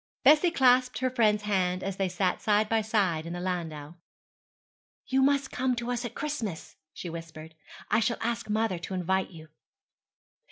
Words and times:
Bessie 0.23 0.49
clasped 0.49 0.97
her 0.97 1.11
friend's 1.11 1.43
hand 1.43 1.83
as 1.83 1.97
they 1.97 2.09
sat 2.09 2.41
side 2.41 2.67
by 2.67 2.81
side 2.81 3.27
in 3.27 3.33
the 3.33 3.39
landau. 3.39 3.93
'You 5.05 5.21
must 5.21 5.51
come 5.51 5.75
to 5.75 5.91
us 5.91 6.03
at 6.03 6.15
Christmas,' 6.15 6.75
she 6.91 7.07
whispered: 7.07 7.53
'I 7.91 7.99
shall 7.99 8.17
ask 8.19 8.49
mother 8.49 8.79
to 8.79 8.95
invite 8.95 9.29
you.' 9.29 9.49